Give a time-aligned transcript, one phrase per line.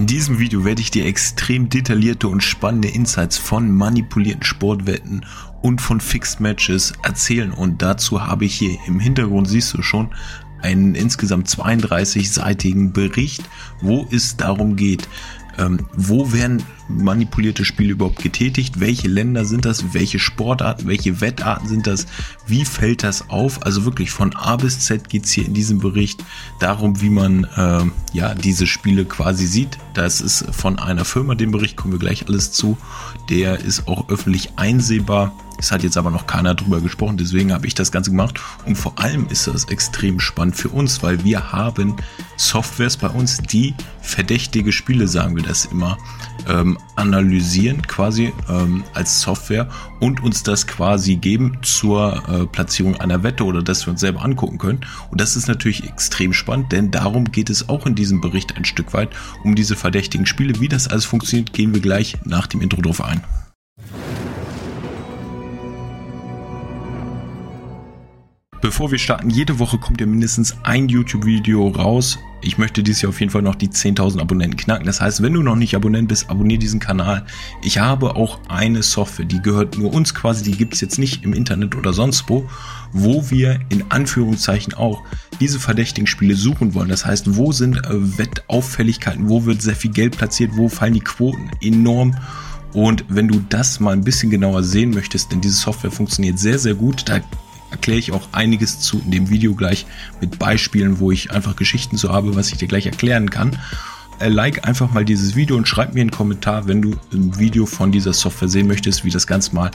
[0.00, 5.26] In diesem Video werde ich dir extrem detaillierte und spannende Insights von manipulierten Sportwetten
[5.60, 7.52] und von Fixed Matches erzählen.
[7.52, 10.08] Und dazu habe ich hier im Hintergrund, siehst du schon,
[10.62, 13.42] einen insgesamt 32-seitigen Bericht,
[13.82, 15.06] wo es darum geht,
[15.58, 18.80] ähm, wo werden manipulierte Spiele überhaupt getätigt?
[18.80, 19.94] Welche Länder sind das?
[19.94, 20.86] Welche Sportarten?
[20.86, 22.06] Welche Wettarten sind das?
[22.46, 23.64] Wie fällt das auf?
[23.64, 26.24] Also wirklich von A bis Z geht's hier in diesem Bericht
[26.58, 29.78] darum, wie man äh, ja diese Spiele quasi sieht.
[29.94, 32.76] Das ist von einer Firma, den Bericht kommen wir gleich alles zu.
[33.28, 35.32] Der ist auch öffentlich einsehbar.
[35.60, 38.40] Es hat jetzt aber noch keiner drüber gesprochen, deswegen habe ich das Ganze gemacht.
[38.64, 41.96] Und vor allem ist das extrem spannend für uns, weil wir haben
[42.38, 45.98] Softwares bei uns, die verdächtige Spiele, sagen wir das immer,
[46.48, 49.68] ähm, analysieren quasi ähm, als Software
[50.00, 54.24] und uns das quasi geben zur äh, Platzierung einer Wette oder dass wir uns selber
[54.24, 54.80] angucken können.
[55.10, 58.64] Und das ist natürlich extrem spannend, denn darum geht es auch in diesem Bericht ein
[58.64, 59.10] Stück weit
[59.44, 60.58] um diese verdächtigen Spiele.
[60.58, 63.22] Wie das alles funktioniert, gehen wir gleich nach dem Intro drauf ein.
[68.60, 72.18] Bevor wir starten, jede Woche kommt ja mindestens ein YouTube-Video raus.
[72.42, 74.84] Ich möchte dieses Jahr auf jeden Fall noch die 10.000 Abonnenten knacken.
[74.84, 77.24] Das heißt, wenn du noch nicht Abonnent bist, abonniere diesen Kanal.
[77.62, 81.32] Ich habe auch eine Software, die gehört nur uns quasi, die gibt's jetzt nicht im
[81.32, 82.50] Internet oder sonst wo,
[82.92, 85.04] wo wir in Anführungszeichen auch
[85.40, 86.90] diese verdächtigen Spiele suchen wollen.
[86.90, 91.00] Das heißt, wo sind äh, Wettauffälligkeiten, wo wird sehr viel Geld platziert, wo fallen die
[91.00, 92.14] Quoten enorm
[92.74, 96.58] und wenn du das mal ein bisschen genauer sehen möchtest, denn diese Software funktioniert sehr,
[96.58, 97.20] sehr gut, da
[97.70, 99.86] erkläre ich auch einiges zu in dem Video gleich
[100.20, 103.58] mit Beispielen, wo ich einfach Geschichten so habe, was ich dir gleich erklären kann.
[104.20, 107.64] Äh, like einfach mal dieses Video und schreib mir einen Kommentar, wenn du ein Video
[107.64, 109.70] von dieser Software sehen möchtest, wie das Ganze mal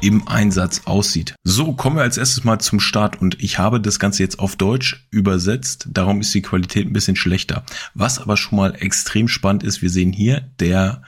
[0.00, 1.34] im Einsatz aussieht.
[1.44, 4.56] So, kommen wir als erstes mal zum Start und ich habe das Ganze jetzt auf
[4.56, 7.64] Deutsch übersetzt, darum ist die Qualität ein bisschen schlechter.
[7.92, 11.02] Was aber schon mal extrem spannend ist, wir sehen hier der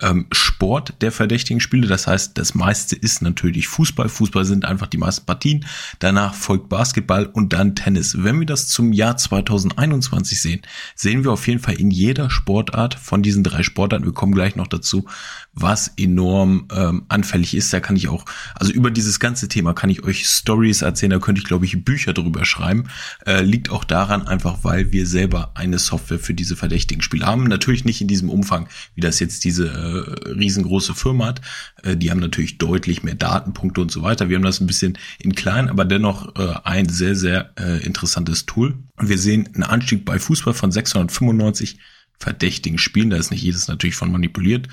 [0.00, 1.88] ähm, Sport der verdächtigen Spiele.
[1.88, 4.08] Das heißt, das meiste ist natürlich Fußball.
[4.08, 5.64] Fußball sind einfach die meisten Partien.
[5.98, 8.22] Danach folgt Basketball und dann Tennis.
[8.22, 10.62] Wenn wir das zum Jahr 2021 sehen,
[10.94, 14.54] sehen wir auf jeden Fall in jeder Sportart von diesen drei Sportarten, wir kommen gleich
[14.56, 15.06] noch dazu,
[15.52, 17.72] was enorm ähm, anfällig ist.
[17.72, 21.18] Da kann ich auch, also über dieses ganze Thema kann ich euch Stories erzählen, da
[21.18, 22.84] könnte ich, glaube ich, Bücher drüber schreiben.
[23.26, 27.44] Äh, liegt auch daran, einfach weil wir selber eine Software für diese verdächtigen Spiele haben.
[27.44, 31.40] Natürlich nicht in diesem Umfang, wie das jetzt diese äh, riesengroße Firma hat.
[31.82, 34.28] Äh, die haben natürlich deutlich mehr Datenpunkte und so weiter.
[34.28, 38.46] Wir haben das ein bisschen in klein, aber dennoch äh, ein sehr, sehr äh, interessantes
[38.46, 38.78] Tool.
[38.96, 41.78] Und wir sehen einen Anstieg bei Fußball von 695
[42.18, 43.10] verdächtigen Spielen.
[43.10, 44.68] Da ist nicht jedes natürlich von manipuliert.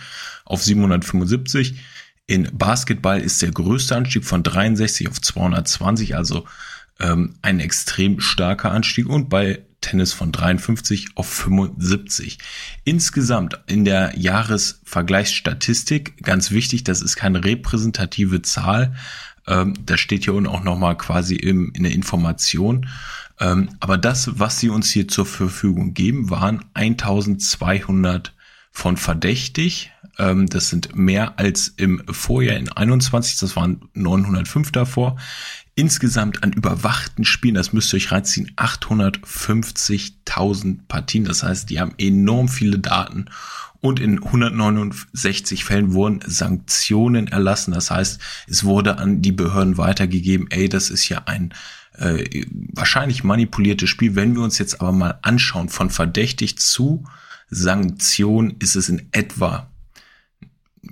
[0.46, 1.76] Auf 775.
[2.28, 6.46] In Basketball ist der größte Anstieg von 63 auf 220, also
[7.00, 9.08] ähm, ein extrem starker Anstieg.
[9.08, 12.40] Und bei Tennis von 53 auf 75.
[12.84, 18.96] Insgesamt in der Jahresvergleichsstatistik, ganz wichtig, das ist keine repräsentative Zahl,
[19.48, 22.90] ähm, das steht hier unten auch nochmal quasi im, in der Information.
[23.40, 28.34] Ähm, aber das, was sie uns hier zur Verfügung geben, waren 1200
[28.72, 29.92] von verdächtig.
[30.18, 33.38] Ähm, das sind mehr als im Vorjahr in 21.
[33.38, 35.18] Das waren 905 davor.
[35.78, 41.26] Insgesamt an überwachten Spielen, das müsst ihr euch reinziehen, 850.000 Partien.
[41.26, 43.26] Das heißt, die haben enorm viele Daten
[43.82, 47.74] und in 169 Fällen wurden Sanktionen erlassen.
[47.74, 51.54] Das heißt, es wurde an die Behörden weitergegeben, ey, das ist ja ein
[51.98, 54.16] äh, wahrscheinlich manipuliertes Spiel.
[54.16, 57.04] Wenn wir uns jetzt aber mal anschauen, von verdächtig zu
[57.50, 59.70] Sanktion ist es in etwa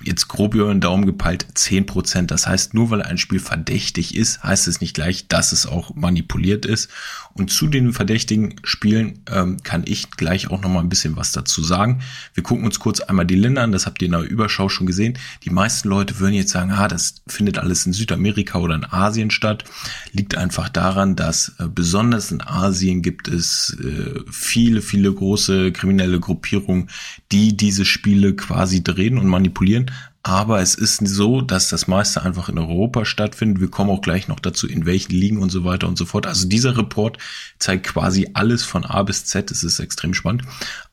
[0.04, 2.28] jetzt grob über den Daumen gepeilt 10%.
[2.28, 5.94] Das heißt, nur weil ein Spiel verdächtig ist, heißt es nicht gleich, dass es auch
[5.96, 6.90] manipuliert ist.
[7.36, 11.32] Und zu den verdächtigen Spielen ähm, kann ich gleich auch noch mal ein bisschen was
[11.32, 12.02] dazu sagen.
[12.36, 14.86] Wir gucken uns kurz einmal die Länder an, das habt ihr in der Überschau schon
[14.86, 15.18] gesehen.
[15.44, 19.32] Die meisten Leute würden jetzt sagen, ah, das findet alles in Südamerika oder in Asien
[19.32, 19.64] statt.
[20.12, 26.20] Liegt einfach daran, dass äh, besonders in Asien gibt es äh, viele, viele große kriminelle
[26.20, 26.90] Gruppierungen,
[27.32, 29.83] die diese Spiele quasi drehen und manipulieren.
[30.26, 33.60] Aber es ist so, dass das meiste einfach in Europa stattfindet.
[33.60, 36.26] Wir kommen auch gleich noch dazu, in welchen Ligen und so weiter und so fort.
[36.26, 37.18] Also dieser Report
[37.60, 39.52] zeigt quasi alles von A bis Z.
[39.52, 40.44] Es ist extrem spannend.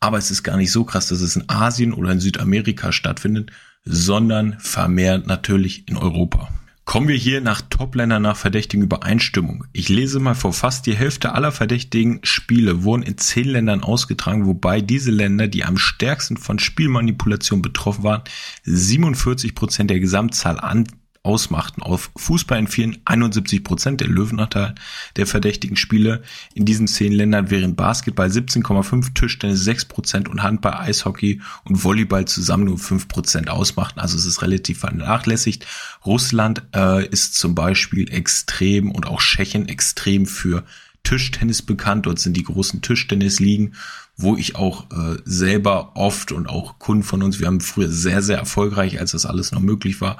[0.00, 3.52] Aber es ist gar nicht so krass, dass es in Asien oder in Südamerika stattfindet,
[3.84, 6.48] sondern vermehrt natürlich in Europa.
[6.90, 9.64] Kommen wir hier nach Top-Ländern nach verdächtigen Übereinstimmung.
[9.72, 14.44] Ich lese mal vor, fast die Hälfte aller verdächtigen Spiele wurden in zehn Ländern ausgetragen,
[14.44, 18.22] wobei diese Länder, die am stärksten von Spielmanipulation betroffen waren,
[18.64, 20.88] 47 Prozent der Gesamtzahl an
[21.22, 21.82] ausmachten.
[21.82, 24.74] Auf Fußball entfielen 71 Prozent der Löwenanteil
[25.16, 26.22] der verdächtigen Spiele
[26.54, 32.24] in diesen zehn Ländern, während Basketball 17,5, Tischtennis 6 Prozent und Handball, Eishockey und Volleyball
[32.24, 34.00] zusammen nur 5 Prozent ausmachten.
[34.00, 35.66] Also es ist relativ vernachlässigt.
[36.06, 40.64] Russland äh, ist zum Beispiel extrem und auch Tschechien extrem für
[41.02, 42.06] Tischtennis bekannt.
[42.06, 43.74] Dort sind die großen Tischtennisligen,
[44.16, 48.22] wo ich auch äh, selber oft und auch Kunden von uns, wir haben früher sehr,
[48.22, 50.18] sehr erfolgreich, als das alles noch möglich war,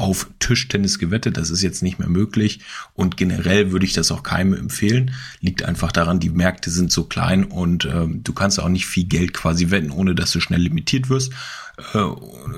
[0.00, 1.36] auf Tischtennis gewettet.
[1.36, 2.60] Das ist jetzt nicht mehr möglich.
[2.94, 5.12] Und generell würde ich das auch keinem empfehlen.
[5.40, 9.04] Liegt einfach daran, die Märkte sind so klein und äh, du kannst auch nicht viel
[9.04, 11.32] Geld quasi wetten, ohne dass du schnell limitiert wirst.
[11.94, 11.98] Äh,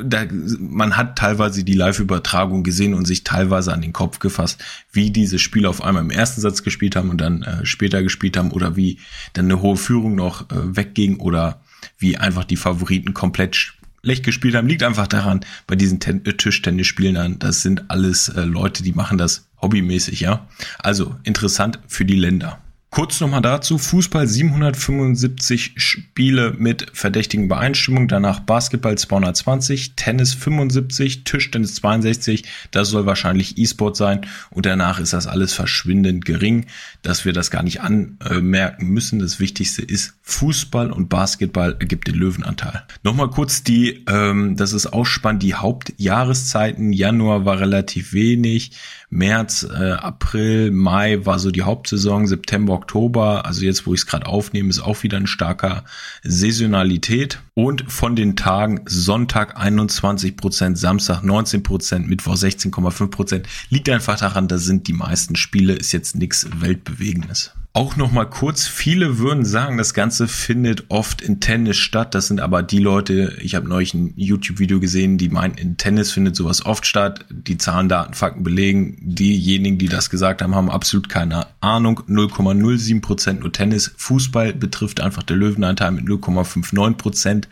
[0.05, 0.25] da,
[0.59, 4.63] man hat teilweise die Live-Übertragung gesehen und sich teilweise an den Kopf gefasst,
[4.93, 8.37] wie diese Spieler auf einmal im ersten Satz gespielt haben und dann äh, später gespielt
[8.37, 8.99] haben oder wie
[9.33, 11.61] dann eine hohe Führung noch äh, wegging oder
[11.99, 13.75] wie einfach die Favoriten komplett
[14.05, 18.43] schlecht gespielt haben, liegt einfach daran, bei diesen Ten äh, Tischtennisspielern, das sind alles äh,
[18.43, 20.49] Leute, die machen das hobbymäßig, ja.
[20.79, 22.61] Also interessant für die Länder.
[22.93, 31.77] Kurz nochmal dazu, Fußball 775 Spiele mit verdächtigen Beeinstimmungen, danach Basketball 220, Tennis 75, Tischtennis
[31.77, 36.67] 62, das soll wahrscheinlich E-Sport sein und danach ist das alles verschwindend gering,
[37.01, 39.21] dass wir das gar nicht anmerken müssen.
[39.21, 42.83] Das Wichtigste ist, Fußball und Basketball ergibt den Löwenanteil.
[43.03, 48.73] Nochmal kurz die, ähm, das ist auch spannend, die Hauptjahreszeiten, Januar war relativ wenig,
[49.09, 54.07] März, äh, April, Mai war so die Hauptsaison, September, Oktober, also jetzt, wo ich es
[54.07, 55.85] gerade aufnehme, ist auch wieder ein starker
[56.25, 57.41] Saisonalität.
[57.55, 64.19] Und von den Tagen Sonntag 21 Prozent, Samstag 19 Prozent, Mittwoch 16,5 Prozent, liegt einfach
[64.19, 67.53] daran, da sind die meisten Spiele, ist jetzt nichts Weltbewegendes.
[67.75, 72.15] Auch noch mal kurz, viele würden sagen, das Ganze findet oft in Tennis statt.
[72.15, 76.13] Das sind aber die Leute, ich habe neulich ein YouTube-Video gesehen, die meinen, in Tennis
[76.13, 77.25] findet sowas oft statt.
[77.31, 78.99] Die Zahlen, Daten, Fakten belegen.
[79.01, 82.03] Diejenigen, die das gesagt haben, haben absolut keine Ahnung.
[82.09, 83.95] 0,07 Prozent nur Tennis.
[83.97, 87.49] Fußball betrifft einfach der Löwenanteil mit 0,59 Prozent.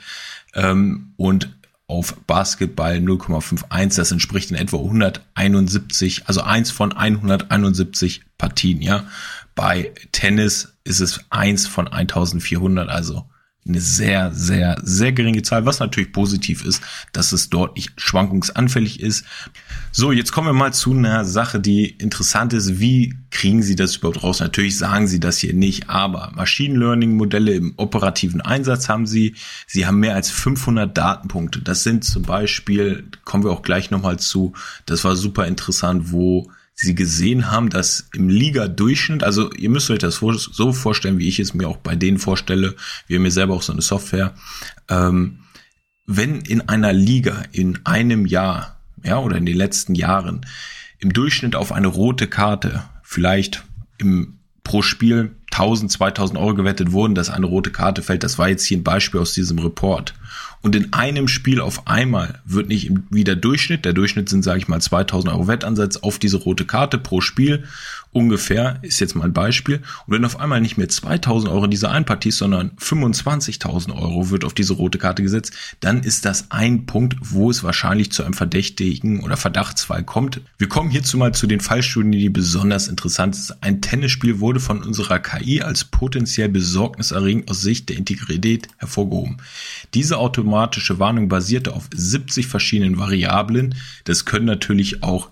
[0.54, 1.48] Ähm, und
[1.90, 3.96] auf Basketball 0,51.
[3.96, 9.04] Das entspricht in etwa 171, also eins von 171 Partien, ja.
[9.60, 13.26] Bei Tennis ist es eins von 1400, also
[13.68, 19.00] eine sehr, sehr, sehr geringe Zahl, was natürlich positiv ist, dass es dort nicht schwankungsanfällig
[19.00, 19.26] ist.
[19.92, 22.80] So, jetzt kommen wir mal zu einer Sache, die interessant ist.
[22.80, 24.40] Wie kriegen Sie das überhaupt raus?
[24.40, 29.34] Natürlich sagen Sie das hier nicht, aber Machine Learning Modelle im operativen Einsatz haben Sie.
[29.66, 31.60] Sie haben mehr als 500 Datenpunkte.
[31.60, 34.54] Das sind zum Beispiel, kommen wir auch gleich nochmal zu,
[34.86, 36.50] das war super interessant, wo
[36.80, 41.38] sie gesehen haben, dass im Liga-Durchschnitt, also ihr müsst euch das so vorstellen, wie ich
[41.38, 42.74] es mir auch bei denen vorstelle,
[43.06, 44.34] wir haben mir selber auch so eine Software,
[44.88, 45.40] ähm,
[46.06, 50.46] wenn in einer Liga in einem Jahr, ja, oder in den letzten Jahren
[50.98, 53.62] im Durchschnitt auf eine rote Karte vielleicht
[53.98, 58.22] im pro Spiel 1000, 2000 Euro gewettet wurden, dass eine rote Karte fällt.
[58.22, 60.14] Das war jetzt hier ein Beispiel aus diesem Report
[60.62, 64.68] und in einem Spiel auf einmal wird nicht wieder Durchschnitt, der Durchschnitt sind, sage ich
[64.68, 67.64] mal, 2000 Euro Wettansatz auf diese rote Karte pro Spiel
[68.12, 69.76] ungefähr, ist jetzt mal ein Beispiel.
[70.06, 74.30] Und wenn auf einmal nicht mehr 2000 Euro in dieser Einpartie ist, sondern 25.000 Euro
[74.30, 78.24] wird auf diese rote Karte gesetzt, dann ist das ein Punkt, wo es wahrscheinlich zu
[78.24, 80.40] einem verdächtigen oder Verdachtsfall kommt.
[80.58, 83.62] Wir kommen hierzu mal zu den Fallstudien, die besonders interessant sind.
[83.62, 89.36] Ein Tennisspiel wurde von unserer KI als potenziell besorgniserregend aus Sicht der Integrität hervorgehoben.
[89.94, 93.74] Diese automatische Warnung basierte auf 70 verschiedenen Variablen.
[94.04, 95.30] Das können natürlich auch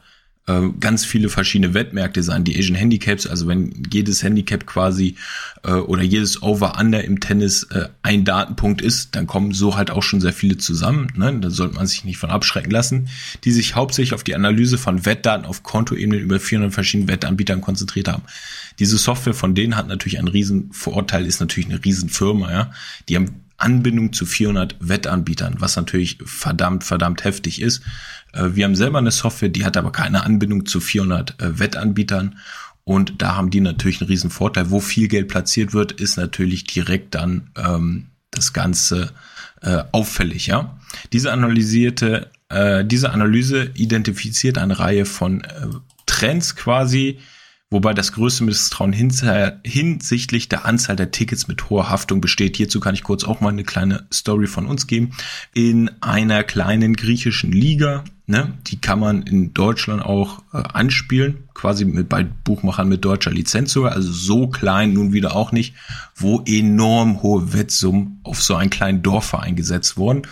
[0.49, 2.43] äh, ganz viele verschiedene Wettmärkte sein.
[2.43, 5.15] Die Asian Handicaps, also wenn jedes Handicap quasi
[5.63, 10.03] äh, oder jedes Over-Under im Tennis äh, ein Datenpunkt ist, dann kommen so halt auch
[10.03, 11.13] schon sehr viele zusammen.
[11.17, 11.39] Ne?
[11.41, 13.09] Da sollte man sich nicht von abschrecken lassen,
[13.45, 18.09] die sich hauptsächlich auf die Analyse von Wettdaten auf Kontoebenen über 400 verschiedene Wettanbietern konzentriert
[18.09, 18.23] haben.
[18.79, 22.73] Diese Software von denen hat natürlich einen riesen Vorteil, ist natürlich eine riesen Firma, ja.
[23.09, 27.83] Die haben Anbindung zu 400 Wettanbietern, was natürlich verdammt, verdammt heftig ist.
[28.33, 32.39] Äh, wir haben selber eine Software, die hat aber keine Anbindung zu 400 äh, Wettanbietern.
[32.85, 34.71] Und da haben die natürlich einen riesen Vorteil.
[34.71, 39.13] Wo viel Geld platziert wird, ist natürlich direkt dann ähm, das Ganze
[39.61, 40.47] äh, auffällig.
[40.47, 40.79] Ja,
[41.13, 45.67] diese analysierte, äh, diese Analyse identifiziert eine Reihe von äh,
[46.07, 47.19] Trends quasi,
[47.71, 52.57] wobei das größte Misstrauen hinsichtlich der Anzahl der Tickets mit hoher Haftung besteht.
[52.57, 55.13] Hierzu kann ich kurz auch mal eine kleine Story von uns geben.
[55.53, 61.85] In einer kleinen griechischen Liga, ne, die kann man in Deutschland auch äh, anspielen, quasi
[61.85, 65.75] mit bei Buchmachern mit deutscher Lizenz sogar, also so klein nun wieder auch nicht,
[66.17, 70.23] wo enorm hohe Wettsummen auf so einen kleinen Dorfverein gesetzt wurden.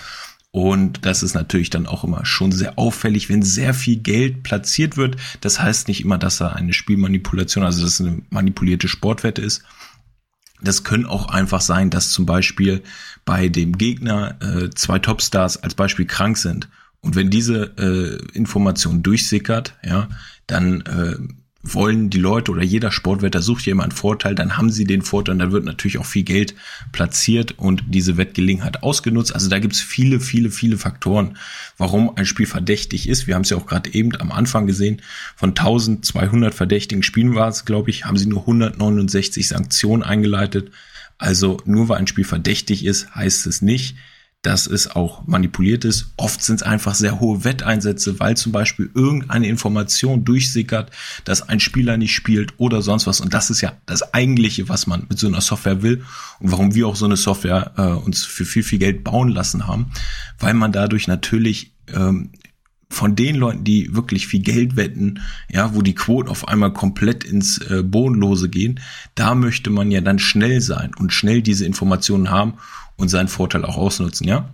[0.56, 4.96] Und das ist natürlich dann auch immer schon sehr auffällig, wenn sehr viel Geld platziert
[4.96, 5.16] wird.
[5.42, 9.64] Das heißt nicht immer, dass da eine Spielmanipulation, also dass es eine manipulierte Sportwette ist.
[10.62, 12.82] Das können auch einfach sein, dass zum Beispiel
[13.26, 16.70] bei dem Gegner äh, zwei Topstars als Beispiel krank sind.
[17.02, 20.08] Und wenn diese äh, Information durchsickert, ja,
[20.46, 21.18] dann äh,
[21.75, 25.02] wollen die Leute oder jeder Sportwetter sucht ja immer einen Vorteil, dann haben sie den
[25.02, 26.54] Vorteil und dann wird natürlich auch viel Geld
[26.92, 29.35] platziert und diese Wettgelegenheit ausgenutzt.
[29.35, 31.37] Also da gibt's viele, viele, viele Faktoren,
[31.78, 33.26] warum ein Spiel verdächtig ist.
[33.26, 35.02] Wir haben es ja auch gerade eben am Anfang gesehen,
[35.35, 40.70] von 1200 verdächtigen Spielen war es, glaube ich, haben sie nur 169 Sanktionen eingeleitet.
[41.18, 43.96] Also nur weil ein Spiel verdächtig ist, heißt es nicht,
[44.42, 46.12] dass es auch manipuliert ist.
[46.16, 50.92] Oft sind es einfach sehr hohe Wetteinsätze, weil zum Beispiel irgendeine Information durchsickert,
[51.24, 53.20] dass ein Spieler nicht spielt oder sonst was.
[53.20, 56.04] Und das ist ja das Eigentliche, was man mit so einer Software will
[56.38, 59.66] und warum wir auch so eine Software äh, uns für viel, viel Geld bauen lassen
[59.66, 59.90] haben,
[60.38, 62.30] weil man dadurch natürlich ähm,
[62.96, 67.24] von den Leuten, die wirklich viel Geld wetten, ja, wo die Quoten auf einmal komplett
[67.24, 68.80] ins äh, Bodenlose gehen,
[69.14, 72.54] da möchte man ja dann schnell sein und schnell diese Informationen haben
[72.96, 74.48] und seinen Vorteil auch ausnutzen, ja.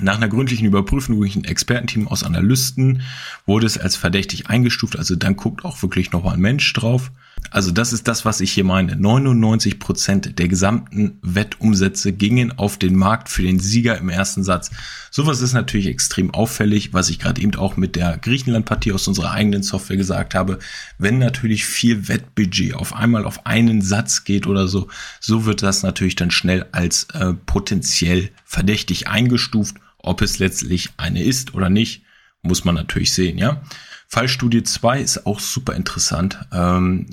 [0.00, 3.02] Nach einer gründlichen Überprüfung durch ein Expertenteam aus Analysten
[3.44, 4.96] wurde es als verdächtig eingestuft.
[4.96, 7.12] Also dann guckt auch wirklich nochmal ein Mensch drauf.
[7.50, 8.96] Also das ist das, was ich hier meine.
[8.96, 14.70] 99 Prozent der gesamten Wettumsätze gingen auf den Markt für den Sieger im ersten Satz.
[15.10, 19.32] Sowas ist natürlich extrem auffällig, was ich gerade eben auch mit der Griechenland-Partie aus unserer
[19.32, 20.58] eigenen Software gesagt habe.
[20.98, 24.88] Wenn natürlich viel Wettbudget auf einmal auf einen Satz geht oder so,
[25.20, 31.22] so wird das natürlich dann schnell als äh, potenziell verdächtig eingestuft ob es letztlich eine
[31.22, 32.02] ist oder nicht,
[32.42, 33.62] muss man natürlich sehen, ja.
[34.08, 36.38] Fallstudie 2 ist auch super interessant.
[36.52, 37.06] Ähm,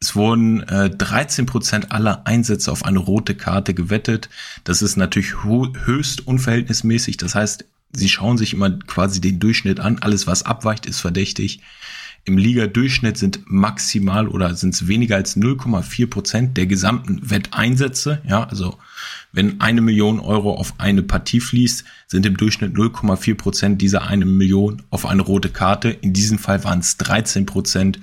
[0.00, 4.28] es wurden äh, 13 Prozent aller Einsätze auf eine rote Karte gewettet.
[4.64, 7.16] Das ist natürlich höchst unverhältnismäßig.
[7.16, 9.98] Das heißt, sie schauen sich immer quasi den Durchschnitt an.
[10.00, 11.60] Alles, was abweicht, ist verdächtig.
[12.26, 18.20] Im Liga-Durchschnitt sind maximal oder sind es weniger als 0,4 Prozent der gesamten Wetteinsätze.
[18.28, 18.78] Ja, also
[19.32, 24.24] wenn eine Million Euro auf eine Partie fließt, sind im Durchschnitt 0,4 Prozent dieser eine
[24.24, 25.88] Million auf eine rote Karte.
[25.88, 28.00] In diesem Fall waren es 13 Prozent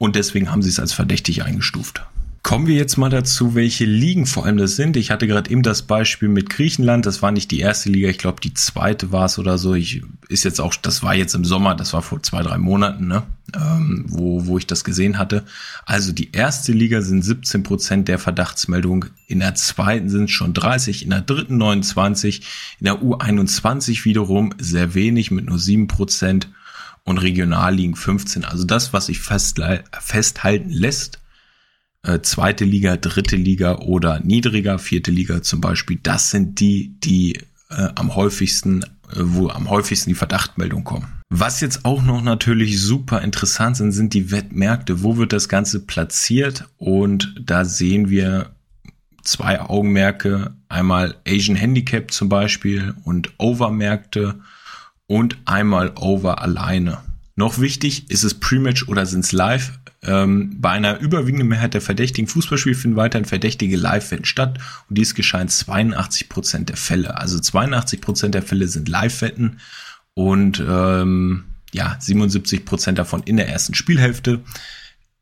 [0.00, 2.02] und deswegen haben sie es als verdächtig eingestuft.
[2.42, 4.96] Kommen wir jetzt mal dazu, welche Ligen vor allem das sind.
[4.96, 7.04] Ich hatte gerade eben das Beispiel mit Griechenland.
[7.04, 9.74] Das war nicht die erste Liga, ich glaube die zweite war es oder so.
[9.74, 13.08] Ich ist jetzt auch, das war jetzt im Sommer, das war vor zwei drei Monaten,
[13.08, 15.44] ne, ähm, wo wo ich das gesehen hatte.
[15.84, 19.04] Also die erste Liga sind 17 Prozent der Verdachtsmeldung.
[19.26, 22.40] In der zweiten sind es schon 30, in der dritten 29,
[22.80, 26.48] in der U21 wiederum sehr wenig mit nur 7 Prozent
[27.04, 28.44] und Regionalligen 15.
[28.44, 31.20] Also das, was sich festhalten lässt
[32.02, 37.36] äh, zweite Liga, dritte Liga oder niedriger, vierte Liga zum Beispiel, das sind die, die
[37.68, 41.06] äh, am häufigsten, äh, wo am häufigsten die Verdachtmeldung kommen.
[41.28, 45.02] Was jetzt auch noch natürlich super interessant sind, sind die Wettmärkte.
[45.02, 46.64] Wo wird das Ganze platziert?
[46.78, 48.50] Und da sehen wir
[49.22, 50.54] zwei Augenmerke.
[50.68, 54.40] Einmal Asian Handicap zum Beispiel und Overmärkte
[55.10, 56.98] und einmal Over alleine.
[57.34, 59.72] Noch wichtig, ist es Pre-Match oder sind es Live?
[60.04, 65.16] Ähm, bei einer überwiegenden Mehrheit der verdächtigen Fußballspiele finden weiterhin verdächtige Live-Wetten statt und dies
[65.16, 67.18] geschah in 82 Prozent der Fälle.
[67.18, 69.58] Also 82 Prozent der Fälle sind Live-Wetten
[70.14, 74.42] und ähm, ja 77 Prozent davon in der ersten Spielhälfte.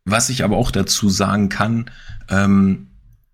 [0.04, 1.90] Was ich aber auch dazu sagen kann,
[2.28, 2.88] ähm,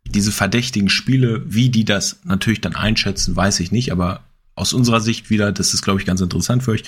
[0.07, 4.21] diese verdächtigen Spiele, wie die das natürlich dann einschätzen, weiß ich nicht, aber
[4.55, 6.85] aus unserer Sicht wieder, das ist glaube ich ganz interessant für euch,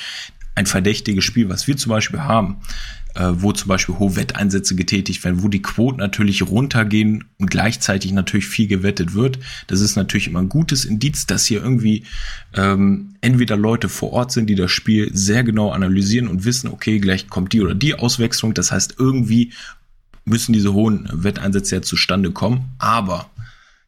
[0.57, 2.57] ein verdächtiges Spiel, was wir zum Beispiel haben,
[3.15, 8.13] äh, wo zum Beispiel hohe Wetteinsätze getätigt werden, wo die Quoten natürlich runtergehen und gleichzeitig
[8.13, 9.39] natürlich viel gewettet wird.
[9.67, 12.05] Das ist natürlich immer ein gutes Indiz, dass hier irgendwie
[12.55, 16.99] ähm, entweder Leute vor Ort sind, die das Spiel sehr genau analysieren und wissen, okay,
[16.99, 18.55] gleich kommt die oder die Auswechslung.
[18.55, 19.53] Das heißt, irgendwie
[20.25, 22.73] müssen diese hohen Wetteinsätze ja zustande kommen.
[22.79, 23.31] Aber,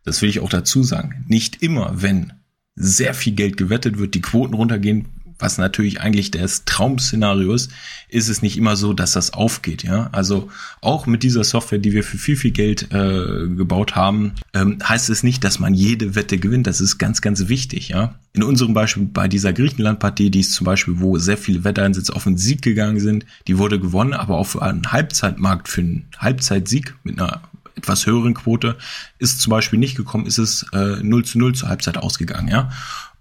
[0.04, 2.32] das will ich auch dazu sagen, nicht immer, wenn
[2.78, 5.06] sehr viel Geld gewettet wird, die Quoten runtergehen,
[5.38, 7.70] was natürlich eigentlich das Traum-Szenario ist,
[8.08, 9.84] ist es nicht immer so, dass das aufgeht.
[9.84, 14.32] Ja, also auch mit dieser Software, die wir für viel viel Geld äh, gebaut haben,
[14.52, 16.66] ähm, heißt es nicht, dass man jede Wette gewinnt.
[16.66, 17.90] Das ist ganz ganz wichtig.
[17.90, 22.14] Ja, in unserem Beispiel bei dieser Griechenland-Partie, die ist zum Beispiel, wo sehr viele Wetteinsätze
[22.14, 26.94] auf den Sieg gegangen sind, die wurde gewonnen, aber auf einen Halbzeitmarkt für einen Halbzeitsieg
[27.04, 27.42] mit einer
[27.78, 28.76] etwas höheren Quote
[29.18, 32.70] ist zum Beispiel nicht gekommen, ist es äh, 0 zu 0 zur Halbzeit ausgegangen, ja.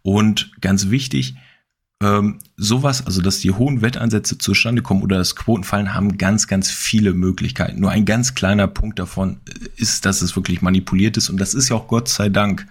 [0.02, 1.36] Und ganz wichtig,
[2.02, 6.70] ähm, sowas, also dass die hohen Wetteinsätze zustande kommen oder das Quotenfallen, haben ganz, ganz
[6.70, 7.80] viele Möglichkeiten.
[7.80, 9.42] Nur ein ganz kleiner Punkt davon
[9.78, 12.68] ist, dass es wirklich manipuliert ist und das ist ja auch Gott sei Dank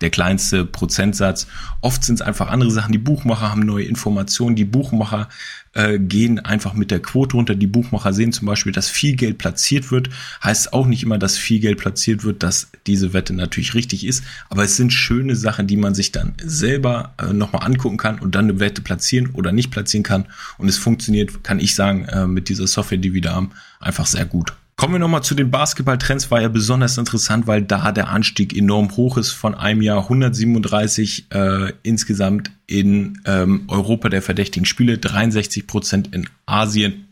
[0.00, 1.46] der kleinste Prozentsatz.
[1.80, 2.92] Oft sind es einfach andere Sachen.
[2.92, 4.56] Die Buchmacher haben neue Informationen.
[4.56, 5.28] Die Buchmacher
[5.74, 7.54] äh, gehen einfach mit der Quote runter.
[7.54, 10.10] Die Buchmacher sehen zum Beispiel, dass viel Geld platziert wird.
[10.42, 14.24] Heißt auch nicht immer, dass viel Geld platziert wird, dass diese Wette natürlich richtig ist.
[14.48, 18.34] Aber es sind schöne Sachen, die man sich dann selber äh, nochmal angucken kann und
[18.34, 20.26] dann eine Wette platzieren oder nicht platzieren kann.
[20.58, 23.50] Und es funktioniert, kann ich sagen, äh, mit dieser Software, die wir da haben,
[23.80, 24.52] einfach sehr gut.
[24.80, 28.96] Kommen wir nochmal zu den Basketballtrends, war ja besonders interessant, weil da der Anstieg enorm
[28.96, 35.66] hoch ist von einem Jahr 137 äh, insgesamt in ähm, Europa der verdächtigen Spiele, 63
[35.66, 37.08] Prozent in Asien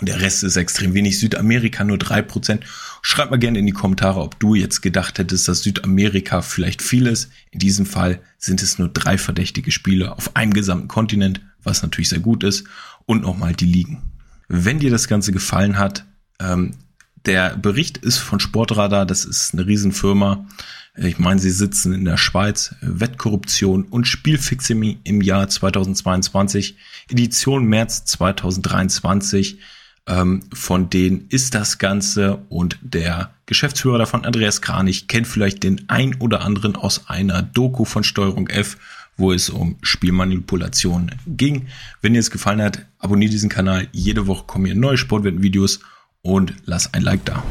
[0.00, 1.18] und der Rest ist extrem wenig.
[1.18, 2.64] Südamerika nur drei Prozent.
[3.02, 7.06] Schreib mal gerne in die Kommentare, ob du jetzt gedacht hättest, dass Südamerika vielleicht viel
[7.06, 7.28] ist.
[7.50, 12.08] In diesem Fall sind es nur drei verdächtige Spiele auf einem gesamten Kontinent, was natürlich
[12.08, 12.64] sehr gut ist.
[13.04, 14.00] Und nochmal die Ligen.
[14.48, 16.06] Wenn dir das Ganze gefallen hat,
[16.40, 16.76] ähm,
[17.26, 20.46] der Bericht ist von Sportradar, das ist eine Riesenfirma.
[20.96, 22.74] Ich meine, sie sitzen in der Schweiz.
[22.80, 26.76] Wettkorruption und Spielfixing im Jahr 2022,
[27.08, 29.58] Edition März 2023.
[30.06, 35.88] Ähm, von denen ist das Ganze und der Geschäftsführer davon, Andreas Kranich, kennt vielleicht den
[35.88, 38.76] ein oder anderen aus einer Doku von Steuerung F,
[39.16, 41.68] wo es um Spielmanipulation ging.
[42.00, 43.88] Wenn dir es gefallen hat, abonniere diesen Kanal.
[43.92, 45.80] Jede Woche kommen hier neue Sportwettenvideos
[46.22, 47.42] und lass ein Like da.